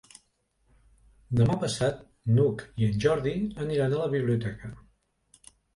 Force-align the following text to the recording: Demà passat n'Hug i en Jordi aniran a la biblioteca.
Demà 1.41 1.57
passat 1.65 2.01
n'Hug 2.33 2.65
i 2.83 2.89
en 2.91 2.99
Jordi 3.07 3.37
aniran 3.69 3.95
a 3.99 4.05
la 4.05 4.13
biblioteca. 4.19 4.77